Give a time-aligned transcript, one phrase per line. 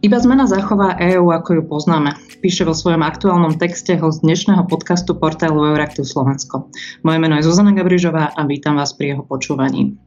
[0.00, 4.64] Iba zmena zachová EÚ, ako ju poznáme, píše vo svojom aktuálnom texte ho z dnešného
[4.64, 6.72] podcastu portálu Euraktiv Slovensko.
[7.04, 10.00] Moje meno je Zuzana Gabrižová a vítam vás pri jeho počúvaní.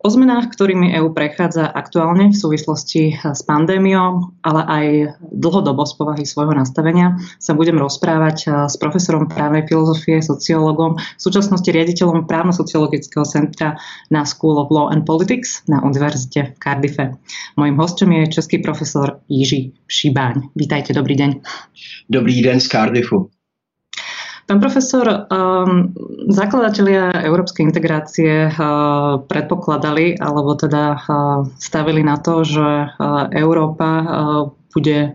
[0.00, 4.86] O zmenách, ktorými EÚ prechádza aktuálne v súvislosti s pandémiou, ale aj
[5.28, 11.68] dlhodobo z povahy svojho nastavenia, sa budem rozprávať s profesorom právnej filozofie, sociológom, v súčasnosti
[11.68, 13.76] riaditeľom právno-sociologického centra
[14.08, 17.04] na School of Law and Politics na Univerzite v Cardiffe.
[17.60, 20.56] Mojím hostom je český profesor Jiří Šibáň.
[20.56, 21.30] Vítajte, dobrý deň.
[22.08, 23.28] Dobrý den z Cardiffu.
[24.50, 25.94] Pán profesor, um,
[26.26, 34.02] zakladatelia európskej integrácie uh, predpokladali, alebo teda uh, stavili na to, že uh, Európa
[34.74, 35.14] bude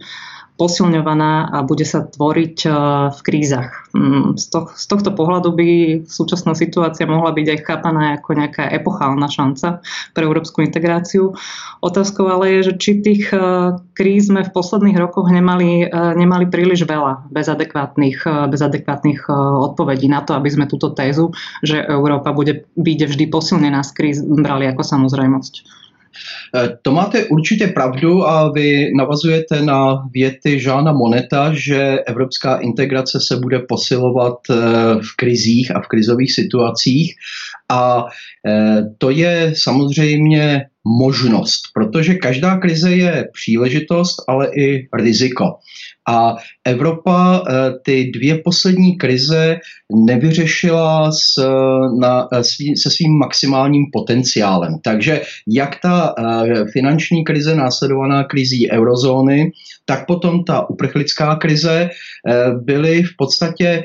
[0.55, 2.73] posilňovaná a bude sa tvoriť eh,
[3.12, 3.91] v krízach.
[3.91, 5.70] Mm, z tohto pohľadu by
[6.08, 9.84] súčasná situácia mohla byť aj chápaná ako nejaká epochálna šanca
[10.16, 11.35] pre európsku integráciu.
[11.84, 16.48] Otázkou ale je, že či tých eh, kríz sme v posledných rokoch nemali, eh, nemali
[16.48, 22.32] príliš veľa bez adekvátnych, bez adekvátnych odpovedí na to, aby sme túto tézu, že Európa
[22.32, 25.85] bude byť vždy posilnená z kríz, brali ako samozrejmosť.
[26.55, 33.20] Eh, to máte určitě pravdu a vy navazujete na věty Žána Moneta, že evropská integrace
[33.22, 34.55] se bude posilovat eh,
[34.96, 37.16] v krizích a v krizových situacích
[37.70, 38.05] a
[38.48, 45.46] eh, to je samozřejmě možnost, protože každá krize je příležitost, ale i riziko.
[46.07, 47.53] A Evropa eh,
[47.84, 49.57] ty dvě poslední krize
[50.05, 51.37] nevyřešila s,
[51.99, 54.76] na, eh, svý, se svým maximálním potenciálem.
[54.83, 59.51] Takže jak ta eh, finanční krize následovaná krizí eurozóny,
[59.85, 61.89] tak potom ta uprchlická krize
[62.63, 63.83] byly v podstatě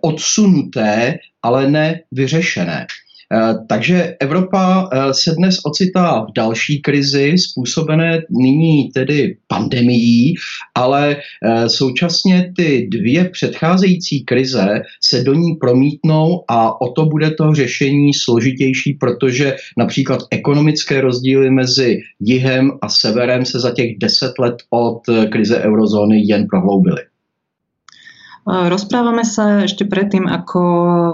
[0.00, 2.86] odsunuté, ale ne vyřešené.
[3.32, 10.34] Eh, takže Evropa eh, se dnes ocitá v další krizi, způsobené nyní tedy pandemií,
[10.74, 17.30] ale eh, současně ty dvě předcházející krize se do ní promítnou a o to bude
[17.30, 24.38] to řešení složitější, protože například ekonomické rozdíly mezi jihem a severem se za těch deset
[24.38, 25.00] let od
[25.32, 27.02] krize eurozóny jen prohloubily.
[28.48, 30.60] Rozprávame sa ešte predtým, ako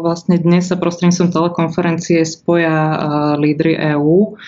[0.07, 2.95] vlastne dnes sa prostredníctvom telekonferencie spoja
[3.35, 4.39] lídry EÚ,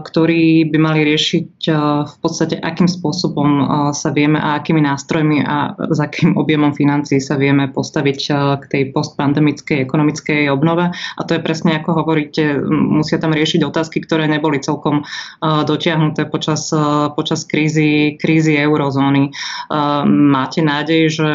[0.00, 1.68] ktorí by mali riešiť
[2.08, 7.36] v podstate, akým spôsobom sa vieme a akými nástrojmi a s akým objemom financií sa
[7.36, 10.88] vieme postaviť k tej postpandemickej ekonomickej obnove.
[10.96, 15.04] A to je presne ako hovoríte, musia tam riešiť otázky, ktoré neboli celkom
[15.44, 16.72] dotiahnuté počas,
[17.12, 19.36] počas krízy, krízy eurozóny.
[20.08, 21.30] Máte nádej, že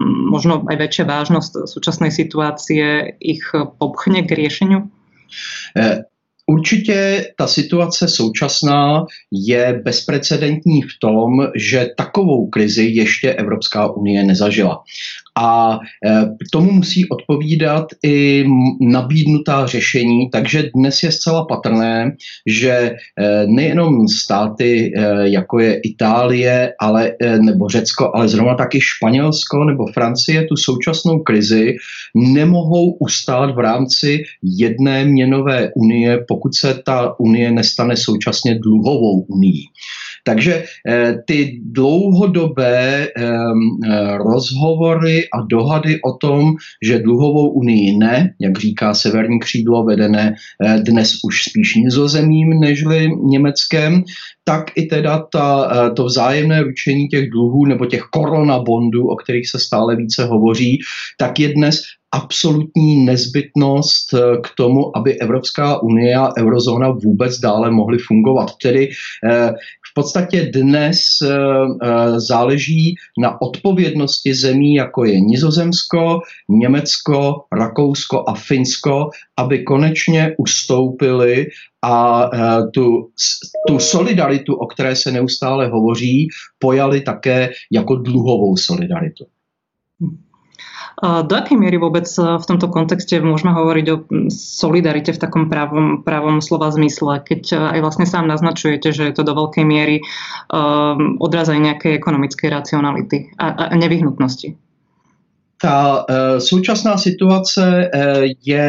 [0.00, 4.88] možno aj väčšia vážnosť súčasnej situácie ich popchne k riešeniu?
[5.76, 6.04] E,
[6.46, 14.82] Určitě ta situace současná je bezprecedentní v tom, že takovou krizi ještě Evropská unie nezažila.
[15.38, 18.44] A e, tomu musí odpovídat i
[18.80, 22.16] nabídnutá řešení, takže dnes je zcela patrné,
[22.46, 22.92] že e,
[23.46, 30.44] nejenom státy, e, jako je Itálie ale, nebo Řecko, ale zrovna taky Španělsko nebo Francie
[30.44, 31.74] tu současnou krizi
[32.14, 39.62] nemohou ustát v rámci jedné měnové unie, pokud se ta unie nestane současně dluhovou unii.
[40.24, 40.64] Takže
[41.26, 43.08] ty dlouhodobé
[44.16, 50.34] rozhovory a dohady o tom, že dluhovou unii ne, jak říká severní křídlo vedené
[50.64, 54.02] eh, dnes už spíš nizozemím nežli německém,
[54.44, 59.48] tak i teda ta, eh, to vzájemné ručení těch dluhů nebo těch koronabondů, o kterých
[59.48, 60.78] se stále více hovoří,
[61.18, 61.80] tak je dnes
[62.14, 68.50] absolutní nezbytnost eh, k tomu, aby Evropská unie a eurozóna vůbec dále mohly fungovat.
[68.62, 68.88] Tedy
[69.92, 78.34] v podstatě dnes eh, eh, záleží na odpovědnosti zemí, jako je Nizozemsko, Německo, Rakousko a
[78.34, 81.46] Finsko, aby konečně ustoupili
[81.82, 83.10] a eh, tu,
[83.68, 86.28] tu solidaritu, o které se neustále hovoří,
[86.58, 89.26] pojali také jako dluhovou solidaritu.
[91.02, 93.96] Do akej miery vôbec v tomto kontexte môžeme hovoriť o
[94.30, 99.26] solidarite v takom pravom, pravom slova zmysle, keď aj vlastne sám naznačujete, že je to
[99.26, 100.04] do veľkej miery
[101.18, 104.54] odraz aj nejakej ekonomickej racionality a, a nevyhnutnosti?
[105.58, 106.06] Ta
[106.38, 107.90] současná situace
[108.42, 108.66] je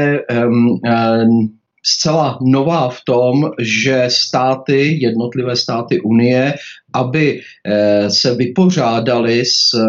[1.86, 6.54] zcela nová v tom, že státy, jednotlivé státy Unie,
[6.94, 9.84] aby eh, se vypořádali s eh,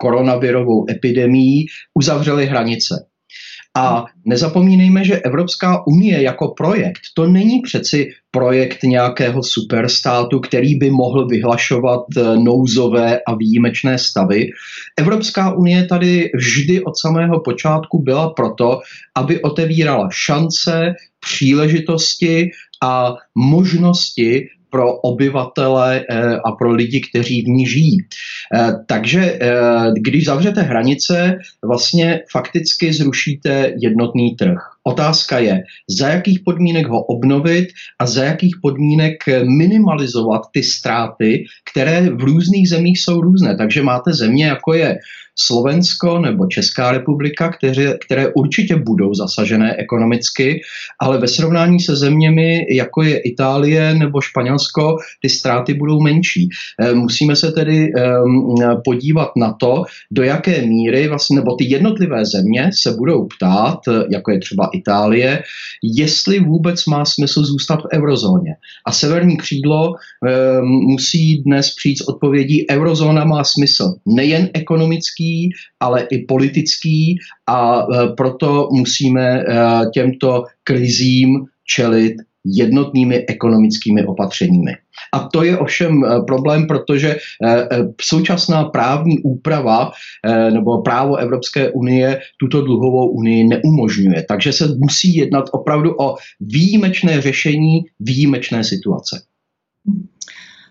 [0.00, 3.06] koronavirovou epidemí, uzavřely hranice.
[3.76, 10.90] A nezapomínejme, že Evropská unie jako projekt, to není přeci projekt nějakého superstátu, který by
[10.90, 14.46] mohl vyhlašovat eh, nouzové a výjimečné stavy.
[14.98, 18.80] Evropská unie tady vždy od samého počátku byla proto,
[19.16, 22.50] aby otevírala šance, příležitosti
[22.82, 27.98] a možnosti pro obyvatele eh, a pro lidi, kteří v ní žijí.
[28.54, 29.48] Eh, takže eh,
[29.96, 34.75] když zavřete hranice, vlastně fakticky zrušíte jednotný trh.
[34.86, 37.68] Otázka je, za jakých podmínek ho obnovit
[37.98, 39.16] a za jakých podmínek
[39.58, 43.56] minimalizovat ty ztráty, které v různých zemích jsou různé.
[43.56, 44.98] Takže máte země, jako je
[45.38, 50.60] Slovensko nebo Česká republika, které, které určitě budou zasažené ekonomicky,
[51.00, 56.48] ale ve srovnání se zeměmi, jako je Itálie nebo Španělsko, ty ztráty budou menší.
[56.80, 62.24] Eh, musíme se tedy ehm, podívat na to, do jaké míry vlastně, nebo ty jednotlivé
[62.24, 63.78] země se budou ptát,
[64.10, 65.42] jako je třeba Itálie,
[65.82, 68.54] jestli vůbec má smysl zůstat v eurozóně.
[68.86, 69.94] A severní křídlo
[70.26, 75.50] ehm, musí dnes přijít s odpovědí, eurozóna má smysl nejen ekonomický, ekonomický,
[75.80, 79.44] ale i politický a e, proto musíme e,
[79.94, 82.14] těmto krizím čelit
[82.46, 84.72] jednotnými ekonomickými opatřeními.
[85.14, 87.16] A to je ovšem e, problém, protože
[88.00, 89.90] současná právní úprava
[90.52, 94.24] nebo právo Evropské unie tuto dluhovou unii neumožňuje.
[94.28, 99.22] Takže se musí jednat opravdu o výjimečné řešení výjimečné situace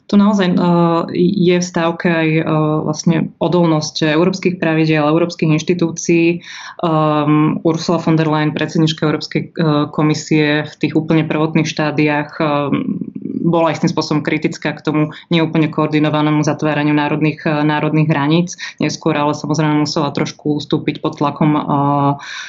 [0.06, 2.46] tu naozaj uh, je v stávke aj uh,
[2.86, 6.46] vlastne odolnosť európskych pravidiel, európskych inštitúcií.
[6.86, 13.02] Um, Ursula von der Leyen, predsednička Európskej uh, komisie v tých úplne prvotných štádiách um,
[13.46, 18.58] bola istým spôsobom kritická k tomu neúplne koordinovanému zatváraniu národných, národných hraníc.
[18.82, 21.54] Neskôr ale samozrejme musela trošku ustúpiť pod tlakom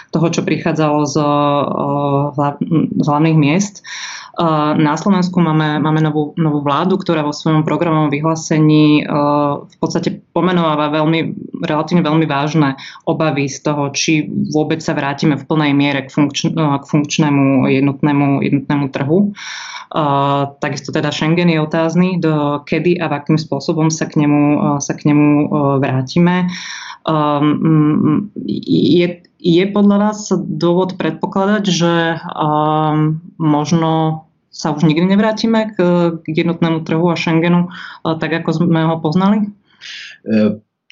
[0.09, 1.17] toho, čo prichádzalo z,
[2.97, 3.85] z hlavných miest.
[4.77, 9.09] Na Slovensku máme, máme novú, novú vládu, ktorá vo svojom programovom vyhlásení
[9.65, 11.33] v podstate pomenováva veľmi,
[11.65, 12.77] relatívne veľmi vážne
[13.09, 18.45] obavy z toho, či vôbec sa vrátime v plnej miere k, funkč, k funkčnému jednotnému,
[18.45, 19.33] jednotnému trhu.
[19.87, 24.77] Uh, takisto teda Schengen je otázny, do kedy a v akým spôsobom sa k nemu,
[24.85, 25.49] sa k nemu
[25.81, 26.53] vrátime.
[28.67, 29.07] Je,
[29.39, 34.26] je podľa vás dôvod predpokladať, že um, možno
[34.57, 35.79] sa už nikdy nevrátime k,
[36.17, 37.69] k jednotnému trhu a Schengenu
[38.01, 39.53] tak, ako sme ho poznali?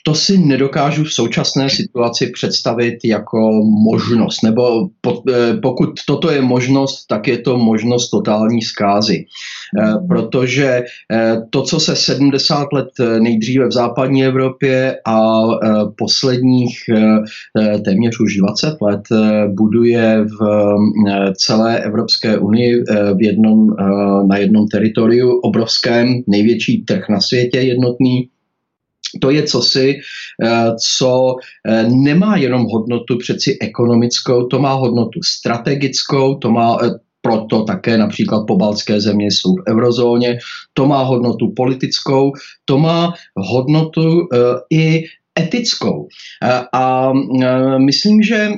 [0.06, 3.50] To si nedokážu v současné situaci představit jako
[3.84, 4.42] možnost.
[4.42, 4.88] Nebo
[5.30, 9.24] eh, pokud toto je možnost, tak je to možnost totální zkázy.
[9.24, 15.42] Eh, protože eh, to, co se 70 let nejdříve v západní Evropě a
[15.98, 16.76] posledních
[17.84, 19.02] téměř už 20 let
[19.48, 20.38] buduje v
[21.34, 22.82] celé Evropské unii
[23.14, 23.68] v jednom,
[24.28, 28.28] na jednom teritoriu obrovském, největší trh na světě jednotný,
[29.20, 29.94] to je cosi,
[30.44, 31.36] eh, co
[31.68, 36.90] eh, nemá jenom hodnotu přeci ekonomickou, to má hodnotu strategickou, to má eh,
[37.22, 40.38] proto také například pobaltské země jsou v eurozóně,
[40.72, 42.32] to má hodnotu politickou,
[42.64, 44.28] to má hodnotu
[44.70, 45.04] i
[45.38, 46.08] etickou.
[46.72, 47.12] A
[47.78, 48.50] myslím, že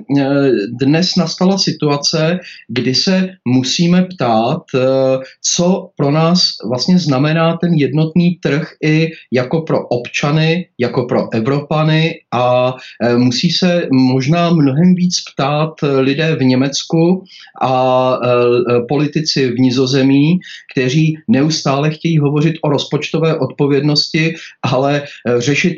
[0.80, 4.62] dnes nastala situace, kdy se musíme ptát,
[5.52, 12.14] co pro nás vlastně znamená ten jednotný trh i jako pro občany, jako pro Evropany
[12.34, 12.74] a
[13.16, 17.24] musí se možná mnohem víc ptát lidé v Německu
[17.62, 18.18] a
[18.88, 20.38] politici v Nizozemí,
[20.72, 25.02] kteří neustále chtějí hovořit o rozpočtové odpovědnosti, ale
[25.38, 25.76] řešit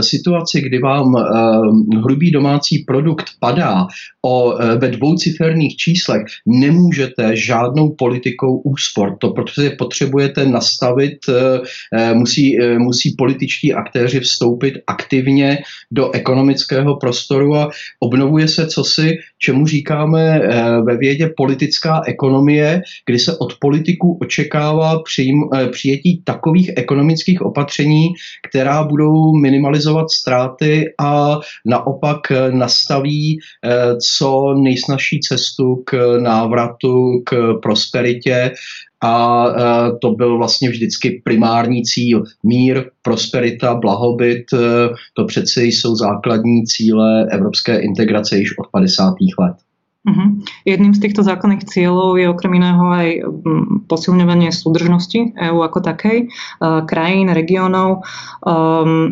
[0.00, 3.86] situaci situaci, kdy vám uh, hrubý domácí produkt padá
[4.22, 9.16] o, uh, ve dvouciferných číslech, nemůžete žádnou politikou úspor.
[9.20, 11.34] To protože potřebujete nastavit, uh,
[12.14, 15.58] musí, musí političtí aktéři vstoupit aktivně
[15.90, 20.40] do ekonomického prostoru a obnovuje se cosi, čemu říkáme
[20.86, 28.08] ve vědě politická ekonomie, kdy se od politiků očekává přijím, přijetí takových ekonomických opatření,
[28.48, 38.52] která budou minimalizovat ztráty a naopak nastaví eh, co nejsnažší cestu k návratu, k prosperitě
[39.04, 42.24] a eh, to byl vlastně vždycky primární cíl.
[42.42, 49.14] Mír, prosperita, blahobyt, eh, to přece jsou základní cíle evropské integrace již od 50.
[49.38, 49.56] let.
[50.04, 50.36] Uh-huh.
[50.68, 56.28] Jedným z týchto základných cieľov je okrem iného aj mm, posilňovanie súdržnosti EÚ ako takej,
[56.60, 58.04] uh, krajín, regiónov.
[58.44, 59.08] Um,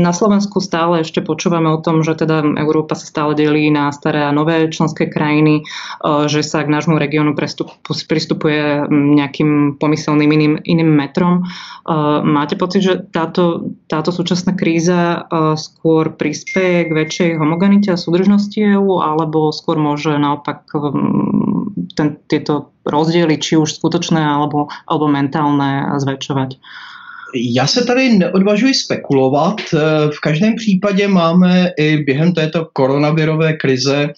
[0.00, 4.24] na Slovensku stále ešte počúvame o tom, že teda Európa sa stále delí na staré
[4.24, 5.68] a nové členské krajiny,
[6.00, 7.36] uh, že sa k nášmu regiónu
[8.08, 11.44] pristupuje nejakým pomyselným iným, iným metrom.
[12.24, 15.26] Máte pocit, že táto, táto súčasná kríza
[15.58, 22.22] skôr prispieje k väčšej homogenite a súdržnosti EÚ, alebo skôr môže na naopak um, ten,
[22.30, 26.56] tieto rozdiely, či už skutočné alebo, alebo mentálne, zväčšovať.
[27.34, 29.56] Já se tady neodvažuji spekulovat.
[30.10, 34.08] V každém případě máme i během této koronavirové krize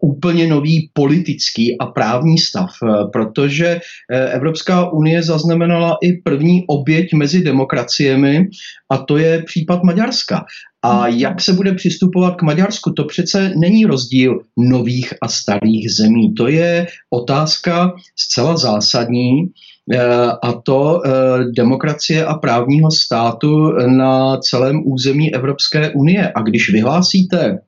[0.00, 2.70] úplně nový politický a právní stav,
[3.12, 8.48] protože Evropská unie zaznamenala i první oběť mezi demokraciemi
[8.90, 10.44] a to je případ Maďarska.
[10.82, 12.92] A jak se bude přistupovat k Maďarsku?
[12.92, 16.34] To přece není rozdíl nových a starých zemí.
[16.34, 19.46] To je otázka zcela zásadní
[19.92, 19.98] eh,
[20.42, 21.10] a to eh,
[21.56, 26.32] demokracie a právního státu na celém území Evropské unie.
[26.34, 27.58] A když vyhlásíte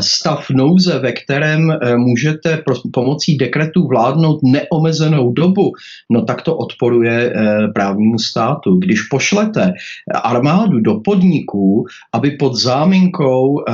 [0.00, 5.72] stav nouze, ve kterém eh, můžete pomocí dekretu vládnout neomezenou dobu,
[6.10, 7.34] no tak to odporuje
[7.74, 8.76] právnímu státu.
[8.76, 9.72] Když pošlete
[10.14, 13.64] armádu do podniků, aby pod záminkou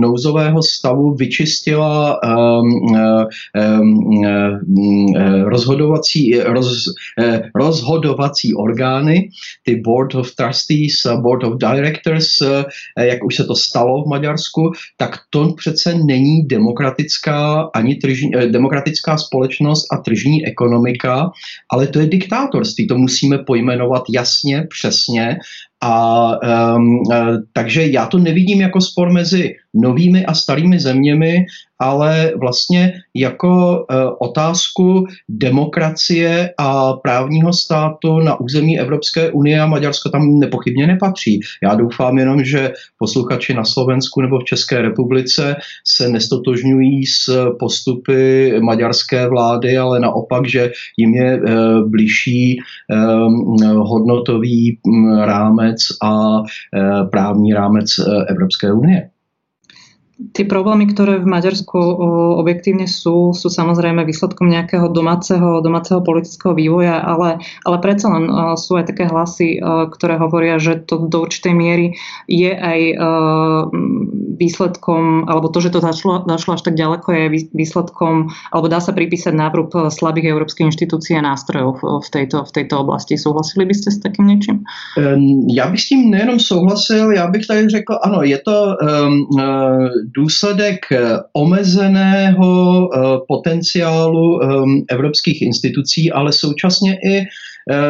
[0.00, 2.20] nouzového stavu vyčistila
[5.44, 6.84] rozhodovací, roz,
[7.54, 9.28] rozhodovací orgány,
[9.62, 12.26] ty Board of Trustees, Board of Directors,
[12.98, 14.55] jak už se to stalo v Maďarsku,
[14.96, 21.30] tak to přece není demokratická ani tržní, eh, demokratická společnost a tržní ekonomika,
[21.72, 22.86] ale to je diktátorství.
[22.86, 25.38] To musíme pojmenovat jasně, přesně
[25.82, 26.30] a
[26.76, 27.02] um,
[27.52, 31.44] takže já to nevidím jako spor mezi novými a starými zeměmi,
[31.78, 40.08] ale vlastně jako uh, otázku demokracie a právního státu na území Evropské unie a Maďarsko
[40.08, 41.40] tam nepochybně nepatří.
[41.62, 45.56] Já doufám jenom, že posluchači na Slovensku nebo v České republice
[45.86, 54.78] se nestotožňují s postupy maďarské vlády, ale naopak, že jim je uh, blížší um, hodnotový
[54.82, 56.42] um, rámec a
[57.10, 57.86] právní rámec
[58.28, 59.10] Evropské unie.
[60.16, 61.76] Tie problémy, ktoré v Maďarsku
[62.40, 68.24] objektívne sú, sú samozrejme výsledkom nejakého domáceho, domáceho politického vývoja, ale, ale predsa len
[68.56, 69.60] sú aj také hlasy,
[69.92, 71.86] ktoré hovoria, že to do určitej miery
[72.32, 72.80] je aj
[74.40, 78.96] výsledkom, alebo to, že to zašlo, zašlo až tak ďaleko, je výsledkom, alebo dá sa
[78.96, 83.20] pripísať návrh slabých európskych inštitúcií a nástrojov v tejto, v tejto oblasti.
[83.20, 84.64] Souhlasili byste s takým něčím?
[85.52, 89.26] Já bych s tím nejenom souhlasil, já bych tady řekl, ano, je to um,
[90.14, 92.98] důsledek eh, omezeného eh,
[93.28, 97.26] potenciálu ehm, evropských institucí, ale současně i Eh,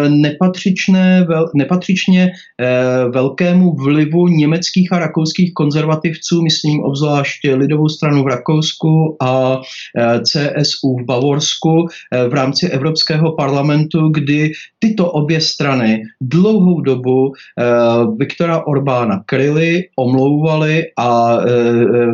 [0.09, 2.31] nepatřičné, vel, nepatřičně
[2.61, 9.61] eh, velkému vlivu německých a rakouských konzervativců, myslím obzvlášť lidovou stranu v Rakousku a
[9.99, 11.87] eh, CSU v Bavorsku
[12.29, 17.33] v rámci Evropského parlamentu, kdy tyto obě strany dlouhou dobu
[18.19, 21.39] Viktora Orbána kryli, omlouvali a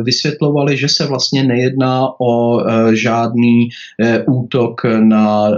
[0.03, 3.69] vysvětlovali, že se vlastně nejedná o žádný
[4.27, 5.51] útok na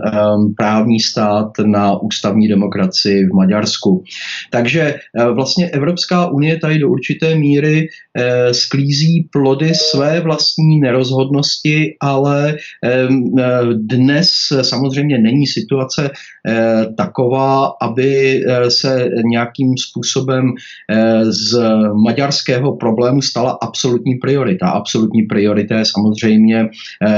[0.57, 4.03] právní stát, na ústavní demokracii v Maďarsku.
[4.49, 7.87] Takže eh, vlastně Evropská unie tady do určité míry
[8.17, 13.07] eh, sklízí plody své vlastní nerozhodnosti, ale eh,
[13.73, 14.29] dnes
[14.61, 16.09] samozřejmě není situace
[16.97, 20.53] taková, aby se nějakým způsobem
[21.23, 21.59] z
[21.93, 24.69] maďarského problému stala absolutní priorita.
[24.69, 26.69] Absolutní priorita je samozřejmě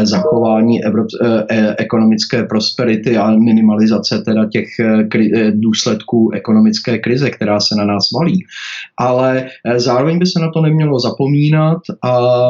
[0.04, 1.46] zachování Evrop-
[1.78, 7.86] ekonomické prosperity a minimalizace teda těch těch eh, eh, důsledků ekonomické krize, která se na
[7.86, 8.44] nás valí.
[9.00, 12.50] Ale eh, zároveň by se na to nemělo zapomínat a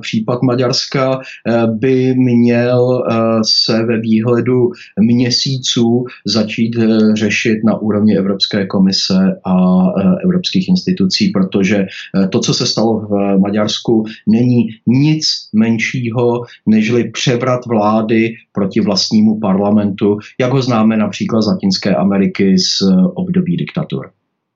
[0.00, 1.20] případ Maďarska
[1.66, 3.04] by měl
[3.44, 6.76] se ve výhledu měsíců začít
[7.14, 9.84] řešit na úrovni Evropské komise a
[10.24, 11.86] evropských institucí, protože
[12.30, 20.18] to, co se stalo v Maďarsku, není nic menšího, nežli převrat vlády proti vlastnímu parlamentu,
[20.40, 24.10] jak ho známe například z Latinské Ameriky z období diktatur.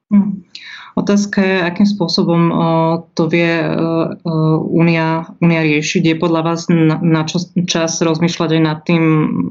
[0.08, 0.46] Hmm.
[0.96, 2.42] Otázka je, akým spôsobom
[3.12, 3.52] to vie
[4.64, 6.02] Únia, Únia riešiť.
[6.08, 9.04] Je podľa vás na, na čas, čas rozmýšľať aj nad tým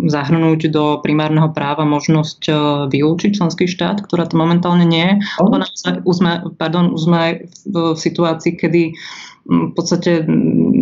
[0.09, 2.49] zahrnúť do primárneho práva možnosť
[2.89, 5.15] vylúčiť členský štát, ktorá to momentálne nie je?
[5.37, 5.61] Lebo
[6.01, 8.97] už sme, pardon, už sme v situácii, kedy
[9.45, 10.25] v podstate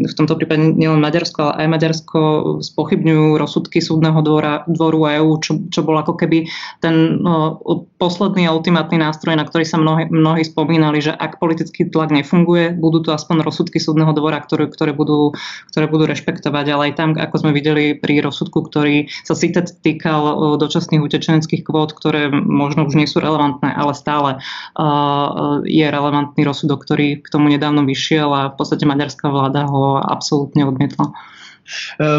[0.04, 2.20] v tomto prípade nielen Maďarsko, ale aj Maďarsko
[2.64, 6.48] spochybňujú rozsudky súdneho dvora, dvoru EÚ, čo, čo bol ako keby
[6.80, 7.60] ten no,
[8.00, 12.72] posledný a ultimátny nástroj, na ktorý sa mnohí, mnohí spomínali, že ak politický tlak nefunguje,
[12.76, 15.36] budú to aspoň rozsudky súdneho dvora, ktoré, ktoré, budú,
[15.76, 16.66] ktoré budú rešpektovať.
[16.72, 21.92] Ale aj tam, ako sme videli pri rozsudku, ktorý sa síce týkal dočasných utečeneckých kvót,
[21.92, 27.52] ktoré možno už nie sú relevantné, ale stále uh, je relevantný rozsudok, ktorý k tomu
[27.52, 31.10] nedávno vyšiel a v podstate maďarská vláda ho absolútne odmietla.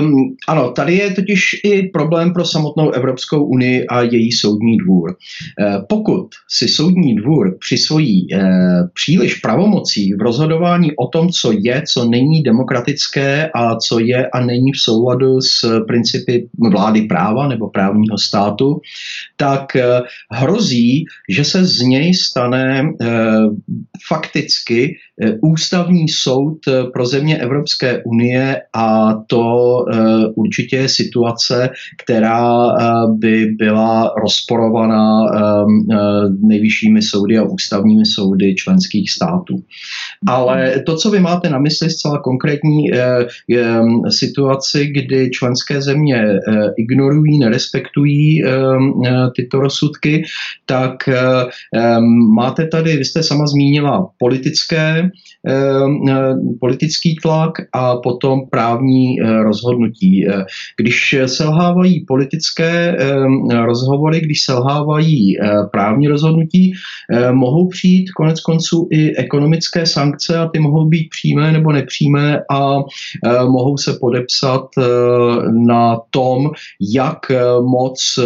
[0.00, 5.10] Um, ano, tady je totiž i problém pro samotnou Evropskou unii a její soudní dvůr.
[5.10, 8.40] Uh, pokud si soudní dvůr přisvojí uh,
[8.94, 14.40] příliš pravomocí v rozhodování o tom, co je, co není demokratické a co je a
[14.40, 18.80] není v souladu s principy vlády práva nebo právního státu,
[19.36, 22.92] tak uh, hrozí, že se z něj stane
[24.08, 24.96] fakticky
[25.40, 26.58] ústavní soud
[26.92, 29.44] pro země Evropské unie a to
[29.92, 29.96] eh,
[30.34, 31.70] určitě je situace,
[32.02, 35.38] která eh, by byla rozporovaná eh,
[36.40, 39.62] nejvyššími soudy a ústavními soudy členských států.
[40.26, 42.90] Ale to, co vy máte na mysli, zcela konkrétní
[44.08, 46.24] situaci, kdy členské země
[46.76, 48.42] ignorují, nerespektují
[49.36, 50.24] tyto rozsudky,
[50.66, 51.08] tak
[52.34, 55.03] máte tady, vy jste sama zmínila politické,
[56.60, 60.28] politický tlak a potom právní rozhodnutí.
[60.28, 60.44] Eh,
[60.80, 66.72] když selhávají politické eh, rozhovory, když selhávají eh, právní rozhodnutí,
[67.32, 72.76] mohou přijít konec konců i ekonomické sankce a ty mohou být přímé nebo nepřímé a
[73.46, 74.66] mohou se podepsat
[75.66, 76.50] na tom,
[76.94, 77.18] jak
[77.60, 78.18] moc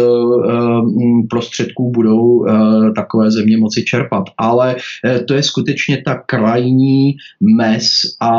[1.29, 2.45] prostředků budou
[2.95, 4.23] takové země moci čerpat.
[4.37, 4.75] Ale
[5.27, 6.15] to je skutečně ta
[6.69, 7.83] krajní mez
[8.21, 8.31] a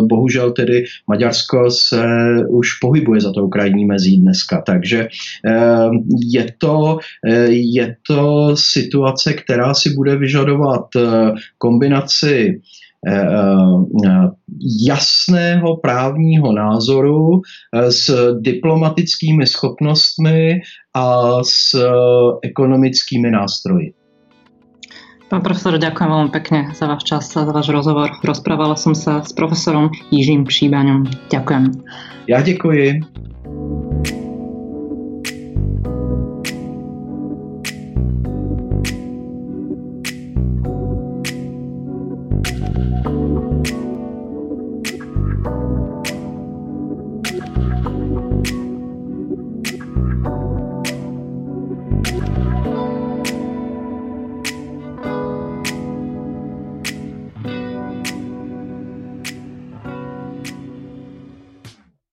[0.00, 2.06] bohužel tedy Maďarsko se
[2.48, 4.62] už pohybuje za tou krajní mezí dneska.
[4.66, 5.08] Takže
[5.46, 5.88] eh,
[6.26, 10.84] je to, eh, je to situace, která si bude vyžadovat
[11.58, 12.60] kombinaci
[14.86, 17.42] jasného právního názoru
[17.88, 20.60] s diplomatickými schopnostmi
[20.94, 21.76] a s
[22.42, 23.92] ekonomickými nástroji.
[25.34, 28.06] Pán profesor, ďakujem veľmi pekne za váš čas a za váš rozhovor.
[28.22, 31.10] Rozprávala som sa s profesorom Jižím Šíbaňom.
[31.26, 31.74] Ďakujem.
[32.30, 33.02] Ja ďakujem.